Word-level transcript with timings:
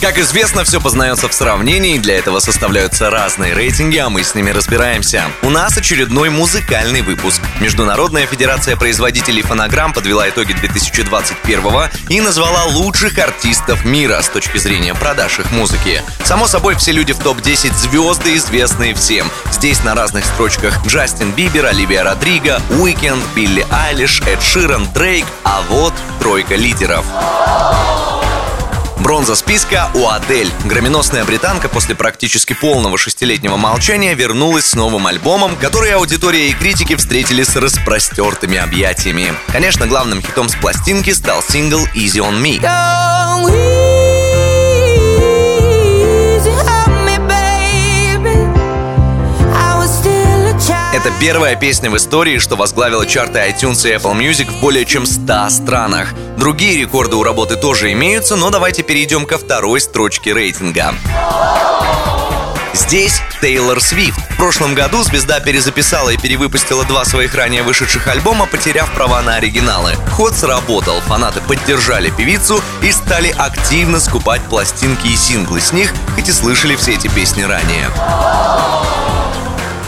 Как 0.00 0.16
известно, 0.16 0.64
все 0.64 0.80
познается 0.80 1.28
в 1.28 1.34
сравнении, 1.34 1.98
для 1.98 2.16
этого 2.16 2.40
составляются 2.40 3.10
разные 3.10 3.52
рейтинги, 3.52 3.98
а 3.98 4.08
мы 4.08 4.22
с 4.22 4.34
ними 4.34 4.48
разбираемся. 4.48 5.24
У 5.42 5.50
нас 5.50 5.76
очередной 5.76 6.30
музыкальный 6.30 7.02
выпуск. 7.02 7.42
Международная 7.60 8.26
федерация 8.26 8.76
производителей 8.76 9.42
фонограмм 9.42 9.92
подвела 9.92 10.26
итоги 10.26 10.54
2021 10.54 11.62
и 12.08 12.20
назвала 12.22 12.64
лучших 12.64 13.18
артистов 13.18 13.84
мира 13.84 14.22
с 14.22 14.30
точки 14.30 14.56
зрения 14.56 14.94
продаж 14.94 15.38
их 15.38 15.52
музыки. 15.52 16.02
Само 16.24 16.46
собой, 16.46 16.76
все 16.76 16.92
люди 16.92 17.12
в 17.12 17.18
топ-10 17.18 17.74
звезды, 17.74 18.36
известные 18.36 18.94
всем. 18.94 19.30
Здесь 19.52 19.84
на 19.84 19.94
разных 19.94 20.24
строчках 20.24 20.82
Джастин 20.86 21.32
Бибер, 21.32 21.66
Оливия 21.66 22.04
Родриго, 22.04 22.62
Уикенд, 22.70 23.22
Билли 23.34 23.66
Айлиш, 23.70 24.22
Эд 24.22 24.40
Ширан, 24.40 24.90
Дрейк, 24.94 25.26
а 25.44 25.60
вот 25.68 25.92
тройка 26.20 26.54
лидеров. 26.54 27.04
Бронза 29.02 29.34
списка 29.34 29.90
у 29.94 30.08
Адель. 30.08 30.52
Грэмминосная 30.66 31.24
британка 31.24 31.68
после 31.68 31.94
практически 31.94 32.52
полного 32.52 32.98
шестилетнего 32.98 33.56
молчания 33.56 34.14
вернулась 34.14 34.66
с 34.66 34.74
новым 34.74 35.06
альбомом, 35.06 35.56
который 35.56 35.90
аудитория 35.92 36.50
и 36.50 36.52
критики 36.52 36.96
встретили 36.96 37.42
с 37.42 37.56
распростертыми 37.56 38.58
объятиями. 38.58 39.32
Конечно, 39.48 39.86
главным 39.86 40.20
хитом 40.20 40.48
с 40.50 40.54
пластинки 40.54 41.10
стал 41.10 41.42
сингл 41.42 41.86
«Easy 41.94 42.18
on 42.18 42.42
Me». 42.42 42.60
Это 51.00 51.14
первая 51.18 51.56
песня 51.56 51.88
в 51.88 51.96
истории, 51.96 52.36
что 52.36 52.56
возглавила 52.56 53.06
чарты 53.06 53.38
iTunes 53.38 53.88
и 53.88 53.94
Apple 53.94 54.14
Music 54.18 54.50
в 54.50 54.60
более 54.60 54.84
чем 54.84 55.06
100 55.06 55.48
странах. 55.48 56.12
Другие 56.36 56.76
рекорды 56.78 57.16
у 57.16 57.22
работы 57.22 57.56
тоже 57.56 57.90
имеются, 57.92 58.36
но 58.36 58.50
давайте 58.50 58.82
перейдем 58.82 59.24
ко 59.24 59.38
второй 59.38 59.80
строчке 59.80 60.34
рейтинга. 60.34 60.94
Здесь 62.74 63.22
Тейлор 63.40 63.80
Свифт. 63.80 64.18
В 64.32 64.36
прошлом 64.36 64.74
году 64.74 65.02
звезда 65.02 65.40
перезаписала 65.40 66.10
и 66.10 66.18
перевыпустила 66.18 66.84
два 66.84 67.06
своих 67.06 67.34
ранее 67.34 67.62
вышедших 67.62 68.06
альбома, 68.06 68.44
потеряв 68.44 68.92
права 68.92 69.22
на 69.22 69.36
оригиналы. 69.36 69.94
Ход 70.12 70.34
сработал, 70.34 71.00
фанаты 71.00 71.40
поддержали 71.40 72.10
певицу 72.10 72.62
и 72.82 72.92
стали 72.92 73.34
активно 73.38 74.00
скупать 74.00 74.42
пластинки 74.42 75.06
и 75.06 75.16
синглы 75.16 75.62
с 75.62 75.72
них, 75.72 75.94
хоть 76.14 76.28
и 76.28 76.32
слышали 76.32 76.76
все 76.76 76.92
эти 76.92 77.08
песни 77.08 77.42
ранее. 77.42 77.88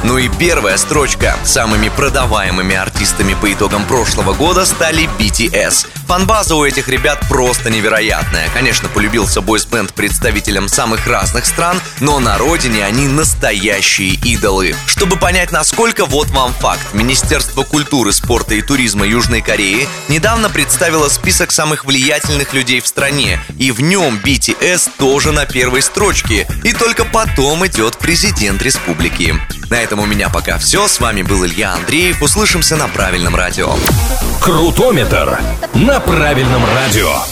Ну 0.04 0.18
и 0.18 0.28
первая 0.28 0.76
строчка. 0.76 1.36
Самыми 1.44 1.88
продаваемыми 1.88 2.74
артистами 2.74 3.34
по 3.34 3.52
итогам 3.52 3.84
прошлого 3.86 4.34
года 4.34 4.64
стали 4.64 5.08
BTS. 5.18 5.86
Фанбаза 6.08 6.56
у 6.56 6.64
этих 6.64 6.88
ребят 6.88 7.20
просто 7.28 7.70
невероятная. 7.70 8.48
Конечно, 8.52 8.88
полюбился 8.88 9.40
бойсбенд 9.40 9.94
представителям 9.94 10.68
самых 10.68 11.06
разных 11.06 11.46
стран, 11.46 11.80
но 12.00 12.18
на 12.18 12.36
родине 12.36 12.84
они 12.84 13.06
настоящие 13.06 14.14
идолы. 14.24 14.74
Чтобы 14.86 15.16
понять 15.16 15.52
насколько, 15.52 16.04
вот 16.04 16.28
вам 16.30 16.52
факт. 16.52 16.92
Министерство 16.92 17.62
культуры, 17.62 18.12
спорта 18.12 18.56
и 18.56 18.62
туризма 18.62 19.06
Южной 19.06 19.40
Кореи 19.40 19.88
недавно 20.08 20.50
представило 20.50 21.08
список 21.08 21.52
самых 21.52 21.84
влиятельных 21.84 22.52
людей 22.54 22.80
в 22.80 22.88
стране, 22.88 23.38
и 23.56 23.70
в 23.70 23.80
нем 23.80 24.20
BTS 24.22 24.90
тоже 24.98 25.30
на 25.30 25.46
первой 25.46 25.82
строчке. 25.82 26.46
И 26.64 26.72
только 26.72 27.04
потом 27.04 27.64
идет 27.66 27.98
президент 27.98 28.62
республики. 28.62 29.40
На 29.72 29.76
этом 29.76 30.00
у 30.00 30.04
меня 30.04 30.28
пока 30.28 30.58
все. 30.58 30.86
С 30.86 31.00
вами 31.00 31.22
был 31.22 31.46
Илья 31.46 31.72
Андреев. 31.72 32.20
Услышимся 32.20 32.76
на 32.76 32.88
правильном 32.88 33.34
радио. 33.34 33.72
Крутометр 34.38 35.40
на 35.72 35.98
правильном 35.98 36.62
радио. 36.66 37.31